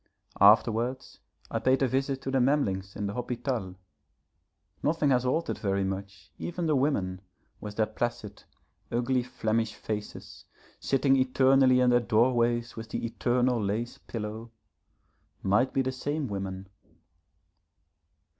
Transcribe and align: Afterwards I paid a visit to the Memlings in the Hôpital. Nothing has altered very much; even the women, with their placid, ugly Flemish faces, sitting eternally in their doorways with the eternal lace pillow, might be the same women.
Afterwards 0.39 1.19
I 1.51 1.59
paid 1.59 1.83
a 1.83 1.87
visit 1.87 2.23
to 2.23 2.31
the 2.31 2.39
Memlings 2.41 2.95
in 2.95 3.05
the 3.05 3.13
Hôpital. 3.13 3.75
Nothing 4.81 5.11
has 5.11 5.25
altered 5.27 5.59
very 5.59 5.83
much; 5.83 6.31
even 6.39 6.65
the 6.65 6.75
women, 6.75 7.21
with 7.59 7.75
their 7.75 7.85
placid, 7.85 8.41
ugly 8.91 9.21
Flemish 9.21 9.75
faces, 9.75 10.45
sitting 10.79 11.15
eternally 11.17 11.81
in 11.81 11.91
their 11.91 11.99
doorways 11.99 12.75
with 12.75 12.89
the 12.89 13.05
eternal 13.05 13.63
lace 13.63 13.99
pillow, 13.99 14.49
might 15.43 15.71
be 15.71 15.83
the 15.83 15.91
same 15.91 16.27
women. 16.27 16.67